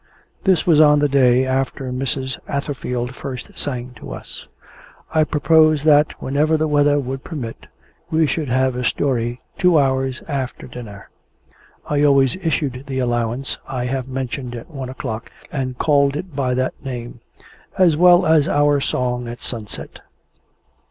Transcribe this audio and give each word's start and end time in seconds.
This 0.45 0.65
was 0.65 0.79
on 0.79 0.97
the 0.97 1.07
day 1.07 1.45
after 1.45 1.91
Mrs. 1.91 2.39
Atherfield 2.47 3.13
first 3.13 3.55
sang 3.55 3.91
to 3.97 4.11
us. 4.15 4.47
I 5.13 5.23
proposed 5.23 5.85
that, 5.85 6.19
whenever 6.19 6.57
the 6.57 6.67
weather 6.67 6.97
would 6.97 7.23
permit, 7.23 7.67
we 8.09 8.25
should 8.25 8.49
have 8.49 8.75
a 8.75 8.83
story 8.83 9.41
two 9.59 9.77
hours 9.77 10.23
after 10.27 10.65
dinner 10.65 11.11
(I 11.87 12.01
always 12.01 12.35
issued 12.37 12.85
the 12.87 12.97
allowance 12.97 13.59
I 13.67 13.85
have 13.85 14.07
mentioned 14.07 14.55
at 14.55 14.71
one 14.71 14.89
o'clock, 14.89 15.29
and 15.51 15.77
called 15.77 16.15
it 16.15 16.35
by 16.35 16.55
that 16.55 16.83
name), 16.83 17.19
as 17.77 17.95
well 17.95 18.25
as 18.25 18.47
our 18.47 18.79
song 18.81 19.27
at 19.27 19.41
sunset. 19.41 19.99